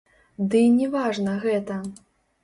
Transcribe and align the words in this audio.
Дый 0.53 0.63
не 0.77 0.87
важна 0.95 1.35
гэта. 1.43 1.77